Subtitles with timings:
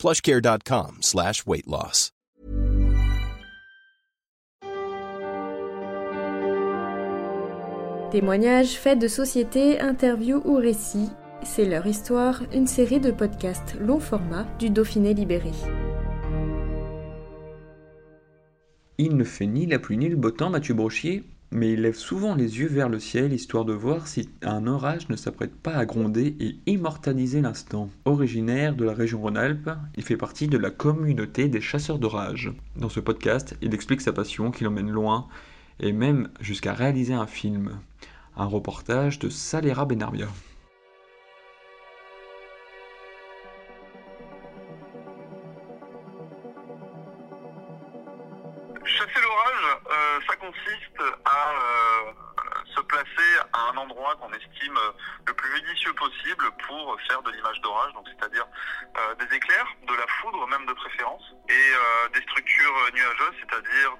[0.00, 2.10] plushcare.com slash weight loss.
[8.10, 11.10] Témoignages, faits de société, interviews ou récits,
[11.44, 15.52] c'est leur histoire, une série de podcasts long format du Dauphiné libéré.
[18.98, 21.96] Il ne fait ni la pluie ni le beau temps, Mathieu Brochier, mais il lève
[21.96, 25.74] souvent les yeux vers le ciel histoire de voir si un orage ne s'apprête pas
[25.74, 27.90] à gronder et immortaliser l'instant.
[28.04, 32.52] Originaire de la région Rhône-Alpes, il fait partie de la communauté des chasseurs d'orage.
[32.76, 35.26] Dans ce podcast, il explique sa passion qui l'emmène loin
[35.80, 37.70] et même jusqu'à réaliser un film.
[38.36, 40.28] Un reportage de Salera Benarbia.
[54.16, 54.78] Qu'on estime
[55.26, 58.46] le plus judicieux possible pour faire de l'image d'orage, donc c'est-à-dire
[58.96, 63.96] euh, des éclairs, de la foudre même de préférence, et des structures nuageuses, c'est-à-dire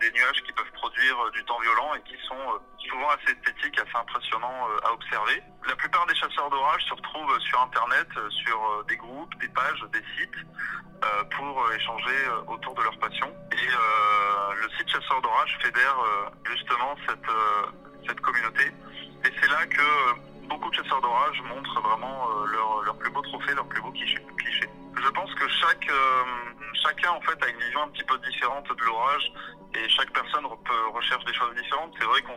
[0.00, 3.96] des, nuages qui peuvent produire du temps violent et qui sont souvent assez esthétiques, assez
[3.96, 5.42] impressionnants à observer.
[5.66, 10.02] La plupart des chasseurs d'orage se retrouvent sur Internet, sur des groupes, des pages, des
[10.16, 10.38] sites,
[11.36, 13.34] pour échanger autour de leur passion.
[13.52, 13.66] Et
[14.62, 15.96] le site Chasseurs d'orage fédère
[16.44, 16.96] justement
[18.06, 18.72] cette communauté.
[19.26, 23.54] Et c'est là que beaucoup de chasseurs d'orage montrent vraiment leur, leur, plus beau trophée,
[23.54, 24.18] leur plus beau cliché.
[25.02, 25.90] Je pense que chaque,
[26.74, 29.32] chacun en fait a une vision un petit peu différente de l'orage
[29.74, 30.46] et chaque personne
[30.94, 31.92] recherche des choses différentes.
[31.98, 32.36] C'est vrai qu'on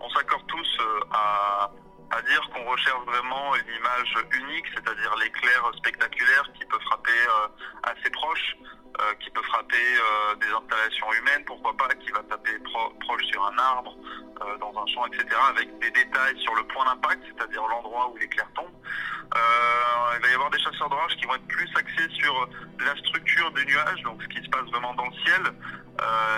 [0.00, 0.78] on s'accorde tous
[1.12, 1.70] à,
[2.16, 7.20] à dire qu'on recherche vraiment une image unique, c'est-à-dire l'éclair spectaculaire qui peut frapper
[7.82, 8.56] assez proche,
[9.00, 13.24] euh, qui peut frapper euh, des installations humaines, pourquoi pas, qui va taper pro proche
[13.24, 13.92] sur un arbre,
[14.40, 18.16] euh, dans un champ, etc., avec des détails sur le point d'impact, c'est-à-dire l'endroit où
[18.18, 18.70] l'éclair tombe.
[19.34, 22.48] il va y avoir des chasseurs d'orage qui vont être plus axés sur
[22.78, 25.42] la structure du nuage, donc ce qui se passe vraiment dans le ciel,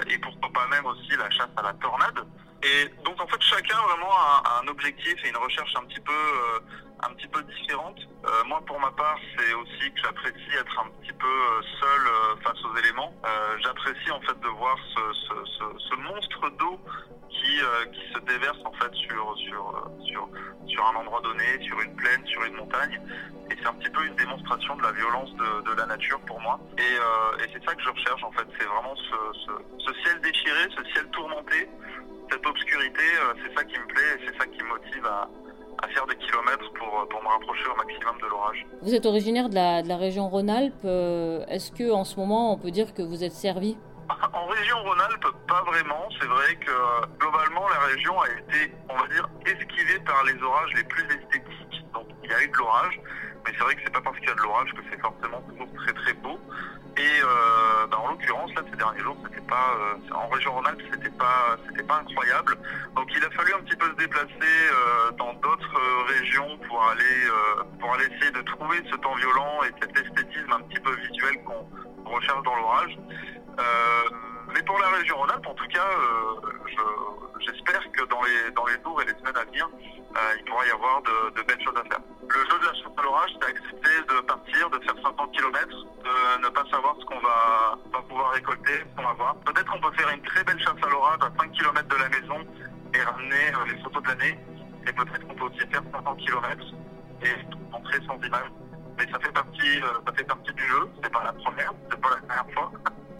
[0.06, 2.24] et pourquoi pas même aussi la chasse à la tornade.
[2.62, 6.12] Et donc en fait chacun vraiment a, un objectif et une recherche un petit peu
[6.12, 6.60] euh,
[7.02, 7.98] un petit peu différente.
[8.24, 12.36] Euh, moi pour ma part c'est aussi que j'apprécie être un petit peu seul euh,
[12.42, 13.14] face aux éléments.
[13.62, 16.80] j'apprécie en fait de voir ce, ce, ce, ce monstre d'eau
[17.28, 17.60] qui,
[17.92, 20.28] qui se déverse en fait sur, sur, sur,
[20.66, 23.00] sur un endroit donné, sur une plaine, sur une montagne.
[23.50, 26.40] Et c'est un petit peu une démonstration de la violence de, de la nature pour
[26.40, 26.58] moi.
[26.78, 29.16] Et, et c'est ça que je recherche en fait, c'est vraiment ce,
[29.84, 31.68] ce, ciel déchiré, ce ciel tourmenté
[32.30, 33.02] cette obscurité,
[33.44, 35.28] c'est ça qui me plaît et c'est ça qui me motive à,
[35.82, 38.66] à, faire des kilomètres pour, pour me rapprocher au maximum de l'orage.
[38.82, 40.84] Vous êtes originaire de la, de la région Rhône-Alpes.
[41.48, 43.76] Est-ce que en ce moment on peut dire que vous êtes servi?
[44.32, 46.08] En région Rhône-Alpes, pas vraiment.
[46.20, 50.70] C'est vrai que globalement la région a été, on va dire, esquivée par les orages
[50.76, 51.84] les plus esthétiques.
[51.92, 53.00] Donc il y a eu de l'orage,
[53.44, 55.40] mais c'est vrai que c'est pas parce qu'il y a de l'orage que c'est forcément
[55.48, 55.92] toujours très
[58.16, 61.98] l'occurrence, là, ces derniers jours, c'était pas euh, en région Rhône-Alpes, c'était pas, c'était pas
[61.98, 62.56] incroyable.
[62.94, 67.28] Donc, il a fallu un petit peu se déplacer euh, dans d'autres régions pour aller,
[67.80, 71.42] pour aller essayer de trouver ce temps violent et cet esthétisme un petit peu visuel
[71.44, 72.98] qu'on recherche dans l'orage.
[74.54, 75.88] mais pour la région Rhône-Alpes, en tout cas,
[77.40, 79.68] j'espère que dans les, dans les jours et les semaines à venir,
[80.38, 82.00] il pourra y avoir de, de belles choses à faire.
[82.28, 85.86] Le jeu de la chasse à l'orage, c'est accepter de partir, de faire 50 km,
[89.14, 89.36] voir.
[89.44, 92.08] Peut-être qu'on peut faire une très belle chasse à l'orage à 5 km de la
[92.08, 92.46] maison
[92.94, 94.38] et ramener euh, les photos de l'année.
[94.86, 96.64] Et peut-être qu'on peut aussi faire 50 km
[97.22, 98.50] et rentrer sans image.
[98.98, 100.88] Mais ça fait partie, euh, ça fait partie du jeu.
[101.02, 102.72] C'est pas la première, c'est pas la dernière fois.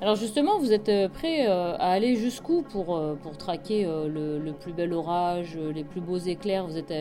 [0.03, 4.93] Alors justement, vous êtes prêt à aller jusqu'où pour, pour traquer le, le, plus bel
[4.93, 6.67] orage, les plus beaux éclairs?
[6.67, 6.93] Vous êtes,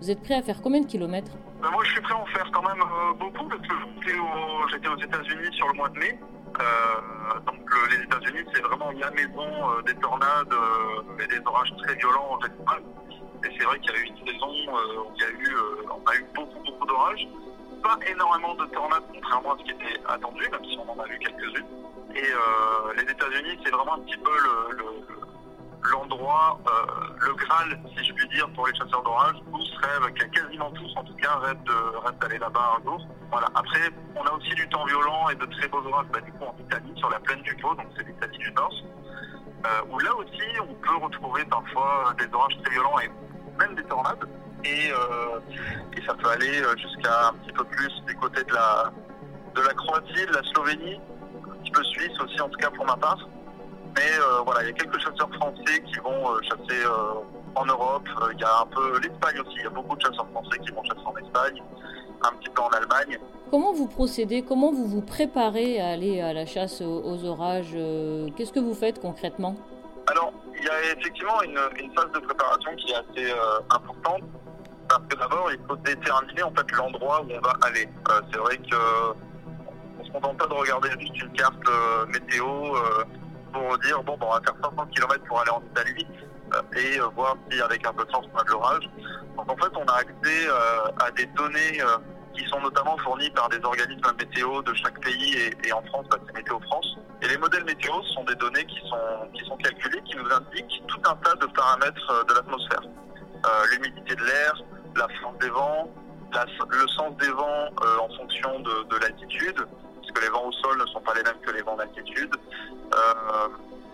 [0.00, 1.32] vous êtes prêt à faire combien de kilomètres?
[1.60, 2.82] Ben Moi, je suis prêt à en faire quand même
[3.18, 6.18] beaucoup parce que j'étais aux, aux États-Unis sur le mois de mai.
[6.58, 11.72] Euh, donc le, les États-Unis, c'est vraiment maison euh, des tornades euh, et des orages
[11.82, 12.82] très violents en général.
[13.44, 15.56] Et c'est vrai qu'il y a eu une saison où il y a eu,
[15.90, 17.26] on a eu beaucoup, beaucoup d'orages.
[17.82, 21.06] Pas énormément de tornades, contrairement à ce qui était attendu, même si on en a
[21.06, 21.66] vu quelques-unes.
[22.14, 24.30] Et euh, les États-Unis, c'est vraiment un petit peu
[25.92, 30.70] l'endroit, le, euh, Graal, si je puis dire, pour les chasseurs d'orage, où rêvent, quasiment
[30.72, 33.06] tous en tout cas, rêvent d'aller là-bas un jour.
[33.30, 33.46] Voilà.
[33.54, 36.44] Après, on a aussi du temps violent et de très beaux orages bah, du coup
[36.44, 38.99] en Italie, sur la plaine du Pô, donc c'est l'Italie du Nord, euh,
[39.90, 43.10] où là aussi on peut retrouver parfois des orages très violents et
[43.58, 44.24] même des tornades.
[44.64, 45.40] Et, euh,
[46.06, 48.90] ça peut aller euh, jusqu'à un petit peu plus du côté de la,
[49.54, 51.00] de la Croatie, de la Slovénie,
[51.46, 53.18] un petit peu Suisse aussi en tout cas pour ma part.
[53.96, 57.20] Mais euh, voilà, il y a quelques chasseurs français qui vont euh, chasser euh,
[57.54, 58.08] en Europe.
[58.22, 59.56] Euh, Il y a un peu l'Espagne aussi.
[59.56, 61.62] Il y a beaucoup de chasseurs français qui vont chasser en Espagne,
[62.22, 63.18] un petit peu en Allemagne.
[63.50, 64.42] Comment vous procédez?
[64.42, 68.74] Comment vous vous préparez à aller à la chasse aux, orages Euh, Qu'est-ce que vous
[68.74, 69.56] faites concrètement?
[70.06, 74.22] Alors, il y a effectivement une, une phase de préparation qui est assez euh, importante.
[74.88, 77.88] Parce que d'abord, il faut déterminer en fait l'endroit où on va aller.
[78.10, 78.76] Euh, c'est vrai que
[80.00, 82.46] on se contente pas de regarder juste une carte euh, météo
[83.52, 86.06] pour dire bon, bon, on va faire 500 km pour aller en Italie
[86.76, 88.90] et euh, voir si avec un peu de chance on a de l'orage.
[89.36, 91.98] Donc en fait, on a accès euh, à des données euh,
[92.34, 96.18] qui sont notamment fournies par des organismes météo de chaque pays et, en France, bah,
[96.26, 96.96] c'est Météo France.
[97.22, 100.82] Et les modèles météo sont des données qui sont, qui sont calculées, qui nous indiquent
[100.86, 102.82] tout un tas de paramètres de l'atmosphère.
[102.82, 104.54] Euh, L'humidité de l'air,
[104.96, 105.90] la force des vents,
[106.32, 107.68] le sens des vents
[108.00, 109.66] en fonction de, de l'altitude,
[110.00, 112.34] puisque les vents au sol ne sont pas les mêmes que les vents d'altitude,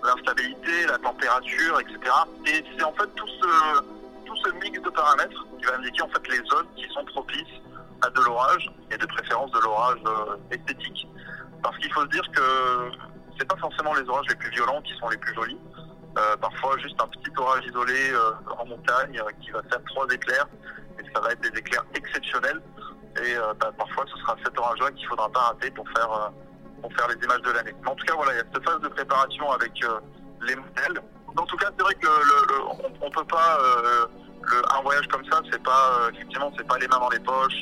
[0.04, 1.98] l'instabilité, la température, etc.
[2.46, 3.80] Et c'est en fait tout ce,
[4.24, 7.60] tout ce mix de paramètres qui va indiquer en fait les zones qui sont propices
[8.02, 11.08] à de l'orage et de préférence de l'orage euh, esthétique.
[11.62, 12.90] Parce qu'il faut se dire que
[13.38, 15.58] c'est pas forcément les orages les plus violents qui sont les plus jolis.
[16.18, 20.48] Euh, parfois juste un petit orage isolé euh, en montagne qui va faire trois éclairs
[20.98, 22.60] et ça va être des éclairs exceptionnels.
[23.24, 26.32] Et bah, parfois ce sera cet orage-là qu'il faudra pas rater pour faire
[26.86, 27.74] pour faire les images de l'année.
[27.82, 29.98] Mais en tout cas voilà, il y a cette phase de préparation avec euh,
[30.46, 31.02] les modèles.
[31.36, 34.06] En tout cas, c'est vrai que le, le- on, on peut pas euh,
[34.42, 37.18] le- un voyage comme ça, c'est pas euh, effectivement c'est pas les mains dans les
[37.20, 37.60] poches.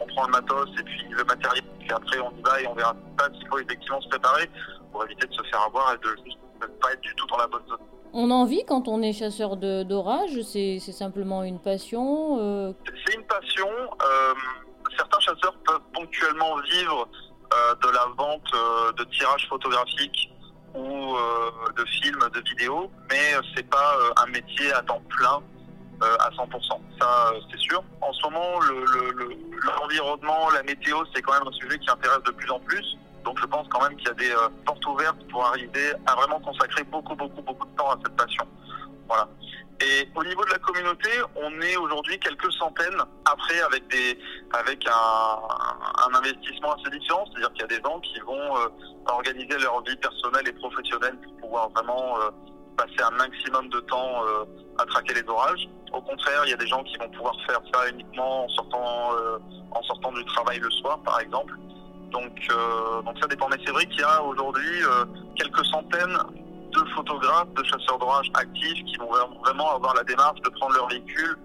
[0.00, 2.74] on prend le matos et puis le matériel, puis après on y va et on
[2.74, 4.50] verra pas s'il faut effectivement se préparer
[4.92, 7.38] pour éviter de se faire avoir et de juste ne pas être du tout dans
[7.38, 7.78] la bonne zone.
[8.12, 12.72] On en vit quand on est chasseur d'orage C'est simplement une passion euh,
[13.06, 13.68] C'est une passion.
[13.68, 14.34] euh,
[14.96, 17.08] certains chasseurs peuvent ponctuellement vivre
[17.82, 20.30] de la vente euh, de tirages photographiques
[20.74, 25.02] ou euh, de films, de vidéos, mais euh, c'est pas euh, un métier à temps
[25.08, 25.40] plein
[26.02, 26.80] euh, à 100%.
[27.00, 27.82] Ça, euh, c'est sûr.
[28.02, 29.36] En ce moment, le- le- le-
[29.80, 32.84] l'environnement, la météo, c'est quand même un sujet qui intéresse de plus en plus.
[33.24, 36.14] Donc, je pense quand même qu'il y a des euh, portes ouvertes pour arriver à
[36.14, 38.46] vraiment consacrer beaucoup, beaucoup, beaucoup de temps à cette passion.
[39.08, 39.28] Voilà.
[39.80, 42.98] Et au niveau de la communauté, on est aujourd'hui quelques centaines.
[43.26, 44.18] Après, avec des,
[44.54, 48.68] avec un, investissement assez différent, c'est-à-dire qu'il y a des gens qui vont euh,
[49.06, 52.30] organiser leur vie personnelle et professionnelle pour pouvoir vraiment euh,
[52.78, 54.44] passer un maximum de temps euh,
[54.78, 55.68] à traquer les orages.
[55.92, 59.10] Au contraire, il y a des gens qui vont pouvoir faire ça uniquement en sortant,
[59.70, 61.54] en sortant du travail le soir, par exemple.
[62.10, 62.48] Donc,
[63.04, 63.48] donc ça dépend.
[63.48, 64.82] Mais c'est vrai qu'il y a aujourd'hui
[65.36, 66.18] quelques centaines
[66.96, 69.10] photographes, de chasseurs d'orage actifs qui vont
[69.44, 71.36] vraiment avoir la démarche de prendre leur véhicule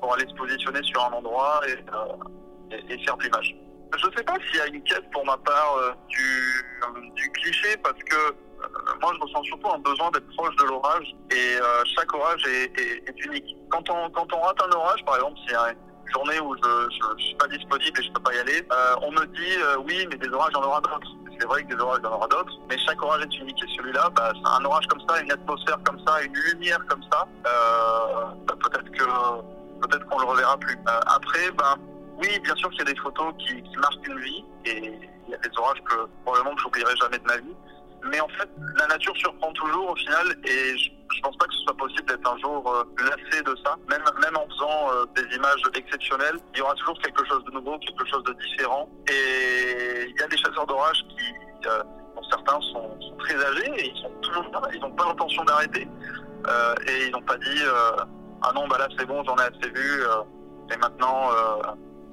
[0.00, 3.56] pour aller se positionner sur un endroit et, euh, faire de l'image.
[3.98, 7.76] Je ne sais pas s'il y a une quête pour ma part euh, du, cliché
[7.82, 8.68] parce que euh,
[9.02, 11.56] moi je ressens surtout un besoin d'être proche de l'orage et
[11.96, 13.56] chaque orage est, unique.
[13.70, 17.14] Quand on, quand rate un orage, par exemple, s'il y a une journée où je
[17.14, 18.62] ne suis pas disponible et je peux pas y aller,
[19.02, 21.16] on me dit oui mais des orages il y en aura d'autres.
[21.40, 23.56] C'est vrai que des orages il y en aura d'autres, mais chaque orage est unique
[23.64, 27.26] et celui-là, bah, un orage comme ça, une atmosphère comme ça, une lumière comme ça,
[27.46, 29.04] euh, bah, peut-être que
[29.80, 30.74] peut-être qu'on le reverra plus.
[30.74, 31.76] Euh, après, ben
[32.18, 34.98] oui, bien sûr qu'il y a des photos qui, qui marquent une vie et
[35.28, 37.56] il y a des orages que probablement que j'oublierai jamais de ma vie.
[38.04, 41.54] Mais en fait, la nature surprend toujours au final et je, je pense pas que
[41.54, 43.76] ce soit possible d'être un jour euh, lassé de ça.
[43.88, 47.50] Même, même en faisant euh, des images exceptionnelles, il y aura toujours quelque chose de
[47.52, 48.88] nouveau, quelque chose de différent.
[49.08, 51.82] Et il y a des chasseurs d'orage qui, euh,
[52.16, 55.86] dont certains sont, très âgés et ils sont toujours ils n'ont pas l'intention d'arrêter.
[56.48, 58.04] Euh, et ils n'ont pas dit euh,
[58.42, 60.22] ah non bah là c'est bon j'en ai assez vu euh,
[60.72, 61.62] et maintenant euh,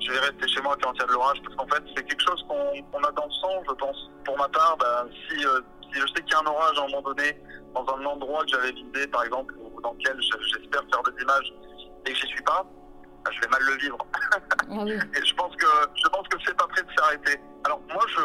[0.01, 2.23] je vais rester chez moi quand il y de l'orage parce qu'en fait c'est quelque
[2.23, 5.61] chose qu'on a dans le sang je pense pour ma part bah, si, euh,
[5.93, 7.37] si je sais qu'il y a un orage à un moment donné
[7.73, 11.21] dans un endroit que j'avais visité par exemple ou dans lequel je- j'espère faire des
[11.21, 11.53] images
[12.05, 12.65] et que j'y suis pas
[13.25, 13.97] bah, je vais mal le vivre
[14.31, 14.37] Ah
[14.69, 14.91] oui.
[15.21, 15.65] et je pense que
[16.03, 17.39] je pense que c'est pas prêt de s'arrêter.
[17.65, 18.21] Alors moi je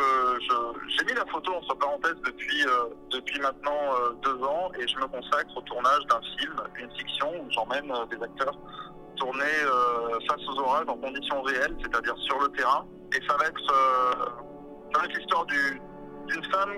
[0.97, 4.97] j'ai mis la photo entre parenthèses depuis euh, depuis maintenant euh, deux ans et je
[4.99, 8.57] me consacre au tournage d'un film, une fiction où j'emmène euh, des acteurs
[9.17, 9.45] tourner
[10.27, 12.87] face aux orages en conditions réelles, c'est-à-dire sur le terrain.
[13.15, 13.61] Et ça va être
[14.93, 15.81] ça va être l'histoire du-
[16.29, 16.75] d'une femme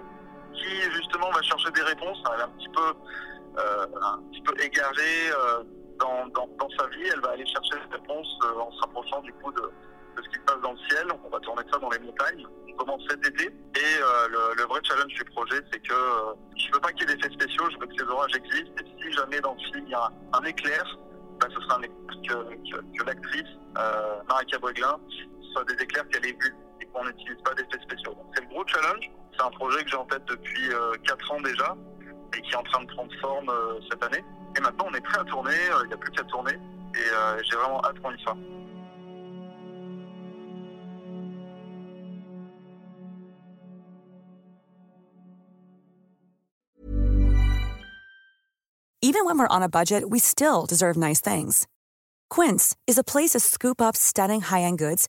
[0.55, 2.23] qui justement va chercher des réponses.
[2.33, 2.93] Elle est un petit peu
[3.59, 5.31] euh, égarée.
[5.31, 5.63] euh,
[6.01, 9.33] dans, dans, sa vie, elle va aller chercher cette réponse euh, en se rapprochant du
[9.35, 11.07] coup de, de, ce qui se passe dans le ciel.
[11.25, 12.45] On va tourner ça dans les montagnes.
[12.69, 13.45] On commence cet été.
[13.47, 15.95] Et le, vrai challenge du projet, c'est que
[16.57, 18.83] je veux pas qu'il y ait d'effets spéciaux, je veux que ces orages existent.
[18.83, 20.99] Et si jamais dans le film il y a un, éclair,
[21.41, 22.45] bah, ce sera un éclair
[22.99, 23.51] que, l'actrice,
[24.29, 24.99] Marika Breglin,
[25.53, 26.55] soit des éclairs qu'elle ait vus
[26.95, 28.17] qu'on n'utilise pas d'effets spéciaux.
[28.35, 29.11] C'est le gros challenge.
[29.37, 31.77] C'est un projet que j'ai en tête depuis euh, 4 ans déjà
[32.37, 34.25] et qui est en train de prendre forme euh, cette année.
[34.57, 37.15] Et maintenant, on est prêt à tourner, euh, il n'y a plus qu'à tourner, et
[37.15, 38.37] euh, j'ai vraiment hâte qu'on y soit.
[49.03, 51.67] Even when we're on a budget, we still deserve nice things.
[52.31, 55.09] Quince is a place to scoop up stunning high-end goods